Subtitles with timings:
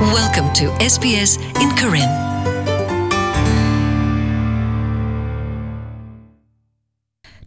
[0.00, 2.27] Welcome to SBS in Karen.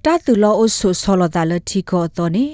[0.05, 2.45] တာတူလောအဆုဆောလတာလတီကိုတော့နေ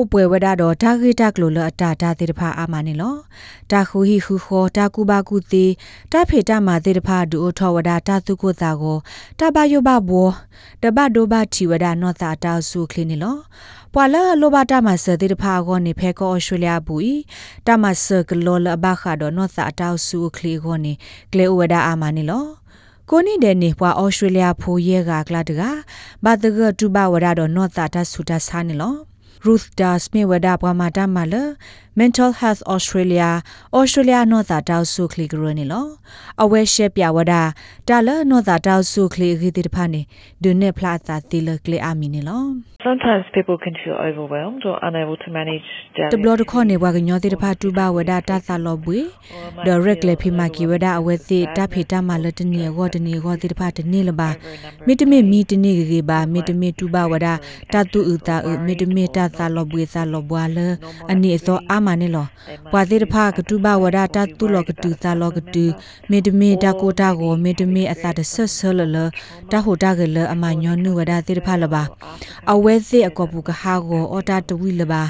[0.00, 3.16] ဥပွဲဝဒတော့တာဂိတကလိုလအတာတာတေတဖာအာမနေလော
[3.70, 5.66] တာခူဟီခူခောတာကူဘာကူတီ
[6.12, 8.96] တာဖေတာမာတေတဖာဒူအထောဝဒတာသူကိုတာကို
[9.38, 10.30] တာဘယောဘဘော
[10.82, 13.36] တဘဒိုဘတီဝဒနောတာတာဆုခလင်းနေလော
[13.92, 17.18] ပွာလာလိုဘာတာမဆတေတဖာကိုနေဖဲကောဩစတြေးလျဘူး
[17.66, 20.92] တာမဆကလောလဘခါတော့နောတာတာဆုခလီကိုနေ
[21.32, 22.44] ကလေဝဒအာမနေလော
[23.10, 25.62] ကိုနိတဲ့နေပွာဩစတြေးလျဖိုးရဲကကလာတက
[26.24, 28.94] ဘာတကတူဘဝရတော့နော့တာတဆူတဆာနေလော
[29.44, 31.56] Ruth Das me wada pa mata mala
[31.96, 35.82] Mental Health Australia Australia no ta taw su kli gro ni lo
[36.42, 37.42] awe she pya wada
[37.88, 40.02] ta la no ta taw su kli gi ti pha ni
[40.42, 42.38] du ne phla ta ti le kli a mi ni lo
[42.86, 49.00] Sometimes people can feel overwhelmed or unable to manage daily တဘလဒခေါနေဝကညောတိတဖာတူပါဝဒတာသလောဘွေ
[49.66, 54.28] direct လေဖိမကီဝဒအဝဲသိတဖေတမလတနီရောတနီရောတိတဖာတနီလပါ
[54.86, 57.26] မိတမေမီတနီကေပါမိတမေတူပါဝဒ
[57.72, 60.58] တတူဥတာဥမိတမေတသလောဘွေသလောဘွာလ
[61.10, 62.26] အနိသောအာမနေလော
[62.72, 65.64] ဘွာတိတဖာကတူပါဝဒတတူလောကတူသလောကတူ
[66.10, 68.96] မိတမေတကိုတာကိုမိတမေအသာတဆဆလလ
[69.50, 71.82] တဟိုတာကလအမညောနုဝဒတိတဖာလပါ
[72.52, 75.02] အဝဲသိအကောပူကဟာကိုအော်တာတဝီလပါ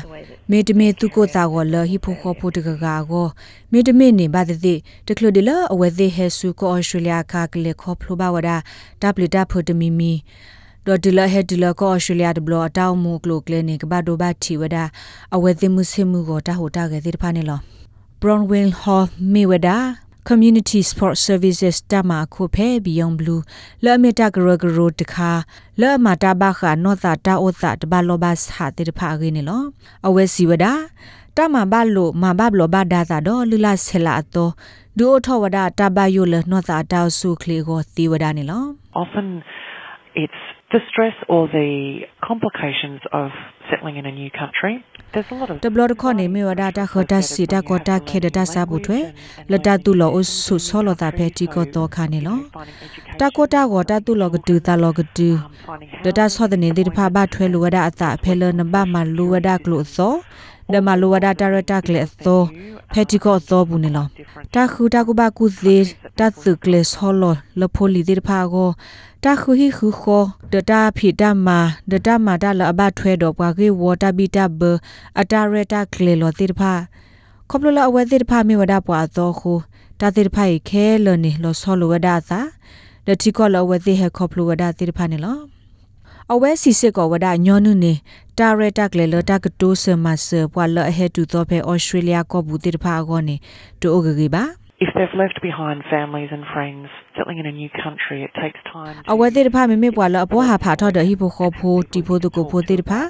[0.50, 3.26] မေတမေသူကိုတာကိုလဟိဖိုခောဖိုတကကာကို
[3.72, 4.74] မေတမေနေဘာတိ
[5.06, 8.50] တကလဒီလအဝဲသိဟဲဆူကိုအော်စတြေးလျခါကလေခောဖလိုပါဝဒ
[9.02, 10.12] ဒပလီတာဖိုတမီမီ
[10.88, 14.76] ဒေါ်ဒီလာဟက်ဒီလာကိုအော်စတြေးလျဒဘလအတောက်မူကလိုကလနိကဘဒိုဘတီဝဒ
[15.34, 17.60] အဝဲသိမှုစမှုကိုတာဟိုတာကေတိဖာနေလော
[18.20, 19.80] Bronwyn Hall Mayweather
[20.28, 23.40] community sport services တမခုဖဲ beyond blue
[23.84, 25.30] လဲ့မတာဂရဂရတခါ
[25.80, 29.62] လဲ့မတာဘခနောတာတာဩတာတဘလောဘတ်ဟာတေဖာဂိနေလော
[30.06, 30.66] အဝဲစီဝဒ
[31.36, 34.52] တမဘလို့မဘဘလောဘဒါတာတော့လူလာဆလာတော့
[34.98, 38.62] ဒူအထောဝဒတဘယိုလနောတာတောက်စုခလီကိုသီဝဒနေလော
[39.02, 39.28] often
[40.22, 41.70] it's the stress or the
[42.28, 43.30] complications of
[43.70, 48.98] settling in a new country there's a lot of တဘလခေါနေမေဝဒတာခတာစီတာကောတာခေဒတာစာဘူးထွဲ
[49.52, 52.38] လတတူလောအဆုဆောလတာဖဲတီကောတော့ခါနေလော
[53.20, 55.28] တာကောတာကောတာတူလောကတူတာလောကတူ
[56.04, 60.12] ဒတာဆောဒနေဒီဖာဘထွဲလူဝဒအတာဖဲလနဘမလူဝဒကလို့သော
[60.72, 62.40] ဒမလူဝဒတာရတာကလေသော
[62.92, 64.06] ဖဲတီကောသောဘူးနေလော
[64.54, 65.84] တာခူတာကုဘကုသေး
[66.18, 67.22] တာသုကလေဆောလ
[67.60, 68.70] လဖိုလီဒီဖာကို
[69.26, 71.58] တာခူဟီခူခောဒတာဖီတမာ
[71.90, 74.60] ဒတာမာတာလအဘထွဲတော့ပွားကေဝတာဘီတာဘ
[75.20, 76.72] အတာရတာကလေလောတိဖာ
[77.50, 79.52] ခေါပလလအဝဲတိဖာမေဝဒပွားသောခု
[80.00, 82.14] တာတိဖာခဲလနေလောဆောလဝဒသာ
[83.06, 85.38] ဒတိကောလဝဲတိဟခေါပလဝဒတိဖာနေလော
[86.32, 87.92] အဝဲစီစစ်ကောဝဒညောနုနေ
[88.38, 93.36] တာရတာကလေလတာကတိုးဆမဆပွာလအဟဲတူသောဖဲဩစတြေးလျကောဘူးတိဖာကောနေ
[93.80, 94.44] တူအိုဂဂေပါ
[94.84, 98.94] if they've left behind families and friends settling in a new country it takes time
[99.12, 103.00] အဝဲတိတဖာမေမေပွာလအပေါ်ဟာဖာထော့ဒဟိဖိုခောဖိုတီဖိုတကိုဖိုတိတဖာ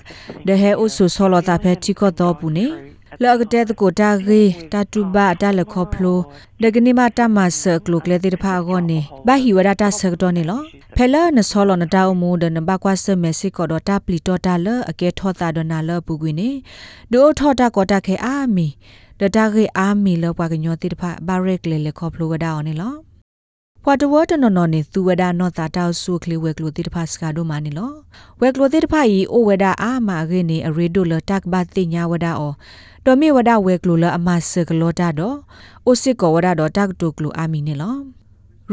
[0.48, 2.66] ဒဟဲအိုဆူဆောလတာဖဲတီကောတော့ဘူးနေ
[3.22, 6.18] လောကတဲ့ကိုတာဂေတာတူဘာတာလခောဖလို
[6.62, 10.60] ဒဂနိမတာမဆကလုကလေတိတဖာဂောနေဘာဟီဝဒတာဆကတော့နေလော
[10.96, 15.48] ဖဲလာနဆောလနတာအမှုဒနဘကွာဆမေစစ်ကောဒတာပလီတောတာလအကဲထောတာ
[19.20, 22.94] ဒနာလပူကွေနေဒိုထောတာကောတာခဲအာမီဒတာဂေအာမီလောပွားကညောတိတဖာဘာရက်လေလေခောဖလိုဝဒါအောင်နေလော
[23.82, 27.92] ပွာတဝတ်နော်နော်နေသူဝဒနော်တာတောက်ဆုကလေးဝက်ကလိုတိတဖာစကာဒိုမာနေလော
[28.40, 32.52] ဝက်ကလိုတိတဖာဤအိုဝဒအာမာဂေနေအရေဒိုလတက်ဘတ်တိညာဝဒအော
[33.04, 35.36] တော်မေဝဒဝက်ကလိုလအမဆကလောတာတော့
[35.86, 37.96] အိုစစ်ကောဝဒတော့တက်တိုကလိုအာမီနေလော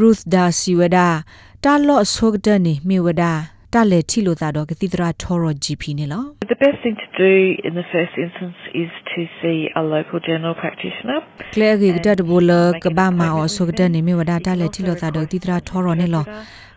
[0.00, 1.22] Ruth da siwada
[1.62, 5.82] ta lo sogda ni miwada ta le thi lo ta do gati tra thoro gp
[5.98, 6.20] ne lo
[6.52, 7.30] the best thing to do
[7.68, 11.18] in the first instance is to see a local general practitioner
[11.54, 12.52] clear gi gda de bol
[12.84, 15.56] ka ba ma o sogda ni miwada ta le thi lo ta do gati tra
[15.70, 16.22] thoro ne lo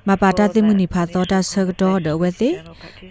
[0.10, 2.50] မပါတာသိမှုနိဖာသောတာဆကတော့ဒဝဲသိ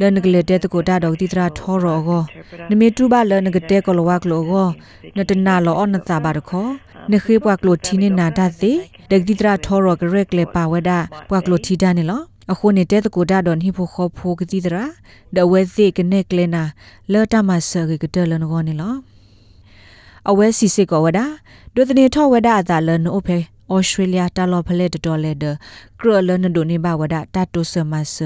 [0.00, 2.22] လနကလေတဲ့တကိုတာဒေါတိတရာထောရောကို
[2.70, 4.68] နမေတူပါလနကတဲ့ကလဝကလောကို
[5.16, 6.68] နတနာလောအနသဘာရခော
[7.12, 8.72] နခေပွားကလိုတီနေနာတသိ
[9.10, 10.90] ဒဂတိတရာထောရောကရက်လေပါဝဒ
[11.28, 14.84] ပွားကလိုတီတာနေလော အခုနေတဲ့တကိုတာဒွန်ဟိဖို့ခောဖိုကတိတရာ
[15.36, 16.62] ဒဝဲသိကနေကလနာ
[17.12, 18.94] လော်တာမဆဂကတလနကောနေလော
[20.30, 21.20] အဝဲစီစစ်ကောဝဒ
[21.74, 23.38] ဒုသနေထောဝဒအသာလနအိုဖေ
[23.74, 25.44] ဩစတြေးလျတာလော်ဖလက်တော်လေဒ
[26.00, 28.16] ကရလနဒိုနေဘဝဒတာတိုဆမဆ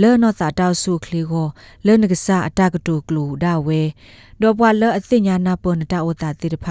[0.00, 1.48] လဲနောသာတောက်ဆုခလီကို
[1.86, 3.82] လဲနကဆာအတကတူကလူဒါဝဲ
[4.42, 6.66] ဒေါ်ပွာလအသိညာနာပေါ်နတာဝတာတိတဖ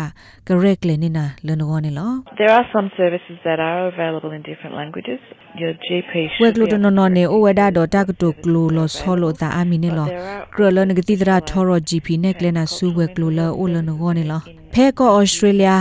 [0.47, 5.19] ကရက်လေနေနာလနကောနေလော there are some services that are available in different languages
[5.61, 6.11] your gp
[6.41, 10.07] ဝဲကလူတနော်နော်နေဩဝဒဒေါ်တကတူကလူလောဆောလောတာအမီနေလော
[10.55, 14.41] ကရလနကတိတရာထော်ရ gp နဲ့ကလနာဆူဝဲကလူလောအိုလနကောနေလော
[14.73, 15.71] ဖဲကောဩစတြေးလျ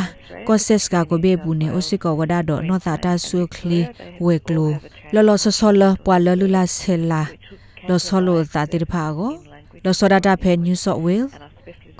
[0.48, 3.80] ကောဆက်စကာကိုဘေဘူးနေအိုစီကောဝဒါဒနောသာတာဆူခလီ
[4.24, 4.70] ဝေကလို
[5.14, 7.22] လောလောဆဆောလပွာလလူလာဆဲလာ
[7.88, 9.32] လောဆောလိုသာတိဖာကို
[9.84, 11.32] လောဆောဒတာဖဲ New South Wales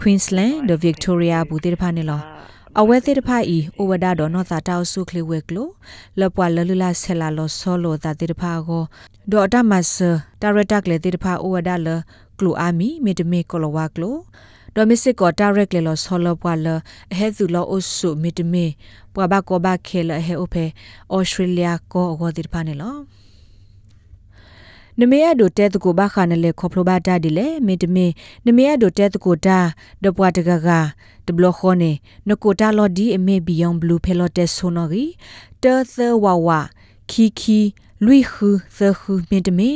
[0.00, 2.20] Queensland ဒ Victoria ဘူးတိဖာနေလော
[2.80, 5.68] အဝဲတိတဖိုင်ဤအိုဝဒါဒေါ်နောသာတောက်ဆုခလီဝဲကလို
[6.20, 8.82] လပွာလလူလာဆဲလာလောဆောလိုတာတိတဖာကို
[9.32, 10.10] ဒေါ်တာမတ်ဆာ
[10.40, 11.88] တာရတက်လေတိတဖာအိုဝဒါလ
[12.38, 14.16] ကလိုအာမီမီတမီကလိုဝါကလို
[14.74, 16.66] ဒိုမစ်စစ်ကိုတာရက်လေလောဆောလပွာလ
[17.12, 18.66] အဟဲသူလောအုဆုမီတမီ
[19.14, 20.64] ပွာဘကောဘခဲလဟဲအိုဖေ
[21.14, 22.96] ဩစတြေးလျကိုအဂောတိတဖာနေလော
[25.00, 28.06] နမေယဒိုတဲတကိုဘာခါနလေခေါပလိုဘာတာဒီလေမေတမေ
[28.46, 29.58] နမေယဒိုတဲတကိုတာ
[30.02, 30.68] ဒပွားတကက
[31.26, 31.90] ဒဘလခေါနေ
[32.28, 35.04] နကိုတာလော်ဒီအမေဘီယွန်ဘလူးဖဲလော်တက်ဆိုနော်ဂီ
[35.62, 36.48] တာသဝဝ
[37.10, 37.60] ခီခီ
[38.04, 39.70] လွိခူသခူမေတမေ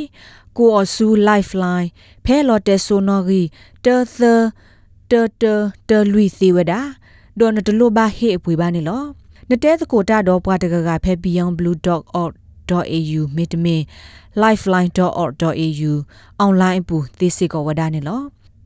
[0.57, 1.89] ကိုအဆူ lifeline
[2.25, 3.41] ဖဲလော်တက်ဆိုနော်ဂီ
[3.85, 4.19] တာသ
[5.11, 5.53] တာတာ
[5.89, 6.81] တာလွိသေးဝဒါ
[7.39, 9.03] ဒေါ်နတလိုဘာဟေအပွေပါနေလော
[9.49, 13.75] နတဲတကိုတာတော့ပွားတကကဖဲ beyond blue.org.au မေတမေ
[14.41, 15.91] lifeline.org.au
[16.39, 18.21] အွန်လိုင်းပူသိစစ်ကောဝဒနေလော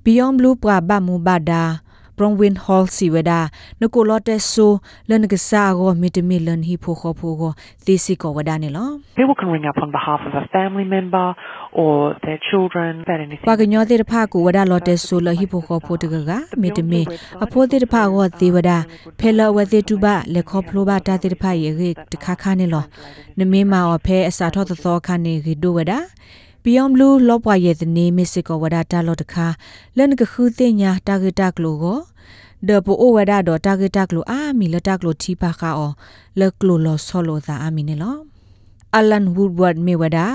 [0.06, 1.64] beyond blue ပဘမူဘဒါ
[2.18, 3.50] Bromwin Hall Siweda
[3.82, 7.54] Nokolote so len gsa go mitmi len hi pho kho pho go
[7.86, 11.36] tisi ko wada ne lo People can ring up on behalf of a family member
[11.74, 13.46] or their children about anything.
[13.46, 16.40] pa gnyo de pha ko wada lote so lo hi pho kho pho de ga
[16.58, 17.04] mitmi
[17.40, 18.86] a pho de pha go te wada
[19.18, 22.18] phela wa de tu ba le kho phlo ba ta de pha ye ge de
[22.18, 22.84] kha kha ne lo
[23.38, 25.56] ne me ma o phe asa tho tho tho kha ne ge
[26.64, 29.48] do wada Beyond Blue လောပွားရဲ့တနေမစ်စစ်ကောဝဒတာလောတခါ
[29.98, 32.00] လန်ကခုသိညာတာဂက်တာကလိုကို
[32.68, 35.92] ဒပိုအိုဝဒါဒတာဂက်တာကလိုအာမီလတာကလိုတီပါခါအော
[36.40, 38.18] လကလိုလောဆောလိုသာအာမီနေလော
[38.98, 40.28] အလန်ဝူဒ်ဝတ်မေဝဒါ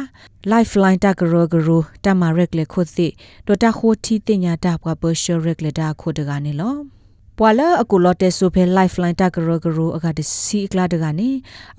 [0.50, 3.06] lifeline တကရဂရူတမရက်လေခုသိ
[3.46, 6.95] ဒတာခိုတီတင်ညာတာပွားဘရှရက်လေတာခိုတကနေလော
[7.40, 11.30] ပွာလာအကူလော့တဲဆိုဖဲ lifeline တကရဂရူအခါတစီကလာတကနေ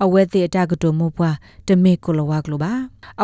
[0.04, 1.36] အဝဲသေးအတကတုံမပွား
[1.68, 2.72] တမေကိုလဝကလိုပါ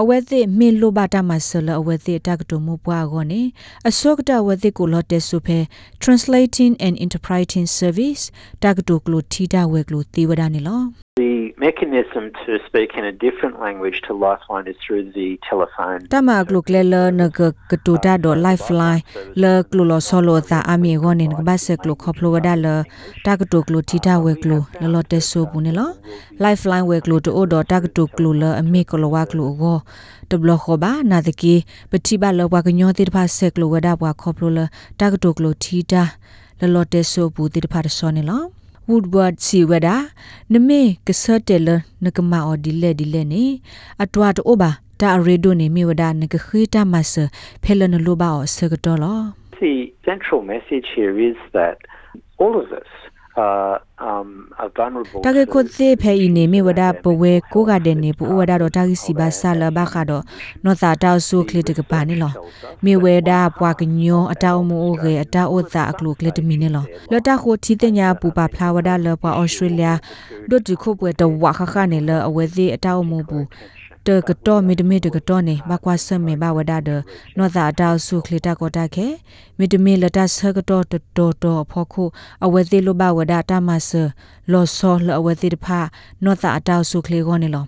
[0.01, 3.43] အဝဲသေးမင်းလိုပါတမဆလအဝဲသေးအတကတုံမပွားကောနေ
[3.89, 5.59] အစောကတဝဲသေးကိုလော့တဲဆိုဖဲ
[6.03, 8.23] translating and interpreting service
[8.63, 10.83] တကတုကလိုထီတာဝဲကလိုတေဝဒနေလော
[11.21, 11.33] The
[11.67, 16.01] mechanism to speak in a different language to Lifeline is through the telephone.
[16.15, 17.41] တမကလုကလေလနက
[17.71, 19.01] ကတူတာဒ lifeline
[19.43, 22.67] လကလုလဆောလောတာအမီဂောနေကဘဆကလုခပလိုဝဒါလ
[23.27, 25.91] တကတုကလုတီတာဝဲကလုလလတက်ဆိုဘူးနေလော
[26.45, 29.79] lifeline ဝဲကလုတိုဒတကတုကလုလအမီကလဝကလုဂော
[30.31, 31.55] တဘလခောဘာနာတကေ
[31.91, 34.61] ပတိဘလဘကညောတိတဖဆက်ကလုဝဒါဘွာခပလိုလ
[35.01, 35.03] တ
[38.85, 43.61] ကတုကလုတီတာလလတက်ဆိုဘူးတိတဖတ်ဆောနေလော woodward siwada neme kesatel nakama odile dile ne
[43.99, 47.19] atwa to oba ta redo ne miwada ne khita mas
[47.63, 51.79] phelan lo ba o sagdolo The central message here is that
[52.39, 53.04] all of us
[53.37, 60.23] are, um, are vulnerable တာကေ to ကိုသေဖဲဤနေမိဝဒပဝဲကိုကတဲ့နေပူဝဒတော့တာကိစီပါဆာလဘခါတော့
[60.65, 62.33] နောသာတောက်ဆုခလစ်တကပါနေလော
[62.85, 69.89] မိဝဲဒါပွားကညောအတောက်မိုးကေအတောက်ဥသာအကလုကလစ်တမီနေလောလတခိုတီတညာပူပါဖလာဝဒလပွားဩစတြေးလျ
[70.49, 73.47] ဒုတ်ဒီခုပွဲတဝခခနေလအဝဲသေးအတောက်မိုးဘူး
[74.09, 76.91] တကတော့မီတမီတကတော့နေဘကွာဆမေဘဝဒဒ
[77.37, 79.06] နောသာတောက်ဆုခလစ်တကောတခဲ
[79.59, 82.05] မီတမီလတဆကတော့တတော်တော်ဖို့ခု
[82.45, 83.91] အဝဲသေးလိုဘဝဒတာမဆ
[84.53, 85.67] လောဆောလအဝဲသေးတဖ
[86.25, 87.65] နောသာတောက်ဆုခလီကောနေလော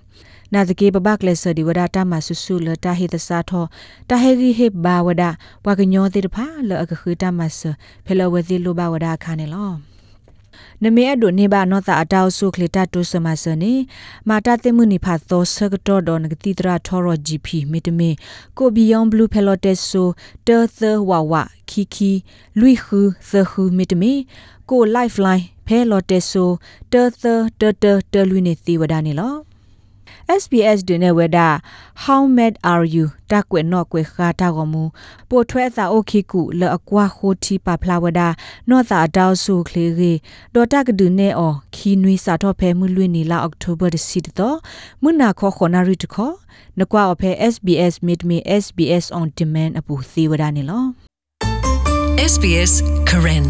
[0.52, 3.64] နာတကေပပကလဆဒီဝဒတာမဆူဆူလတာဟိတစာထော
[4.08, 5.22] တာဟေဂီဟေဘာဝဒ
[5.66, 6.36] ဝကညောတိတဖ
[6.68, 7.60] လအကခတာမဆ
[8.06, 9.72] ဖဲလဝဲသေးလိုဘဝဒခါနေလော
[10.84, 13.74] နမေအဒိုနေဘာနောတာအတောက်ဆုခလတာတုစမစနေ
[14.28, 18.10] မာတာတေမှုနိဖာသောဆကတော့ဒွန်ကတိတရာထောရ GP မီတမေ
[18.58, 20.08] ကိုဘီယောင်ဘလူးဖဲလော်တက်ဆို
[20.46, 21.34] တာသဝဝ
[21.70, 22.12] ခီခီ
[22.60, 24.12] လွိခူသခူမီတမေ
[24.70, 26.50] ကို lifeline ဖဲလော်တက်ဆို
[26.92, 27.24] တာသ
[27.60, 29.45] တတတလွိနေသီဝဒနေလော
[30.42, 31.38] SBS ဒနေဝဒ
[32.04, 34.82] How mad are you တကွေနော့ကွေခါတာကမူ
[35.30, 38.20] ပိုထွဲသာအိုခိကုလအကွာခိုတီပါဖလာဝဒ
[38.70, 40.12] နော့သာတောက်ဆုခလေရီ
[40.54, 44.58] ဒေါ်တကဒုနေအောခီနွီစာတော့ဖဲမှုလွင်နီလာအောက်တိုဘာစီတော့
[45.02, 46.32] မွနာခောခနာရီတခော
[46.78, 50.84] နကွာအဖဲ SBS meet me SBS on demand အပူသီဝဒနေလော
[52.32, 52.72] SBS
[53.08, 53.46] Karen